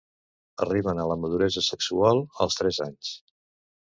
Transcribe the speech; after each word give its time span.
Arriben 0.65 1.01
a 1.01 1.05
la 1.09 1.17
maduresa 1.25 1.63
sexual 1.67 2.21
als 2.45 2.57
tres 2.61 2.83
anys. 2.89 3.15